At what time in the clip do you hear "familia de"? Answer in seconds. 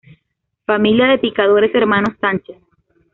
0.65-1.19